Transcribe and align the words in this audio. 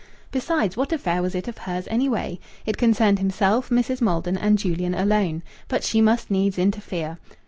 Besides, 0.31 0.75
what 0.75 0.91
affair 0.91 1.21
was 1.21 1.35
it 1.35 1.47
of 1.47 1.59
hers, 1.59 1.87
anyway? 1.91 2.39
It 2.65 2.75
concerned 2.79 3.19
himself, 3.19 3.69
Mrs. 3.69 4.01
Maldon, 4.01 4.35
and 4.35 4.57
Julian, 4.57 4.95
alone. 4.95 5.43
But 5.67 5.83
she 5.83 6.01
must 6.01 6.31
needs 6.31 6.57
interfere. 6.57 7.19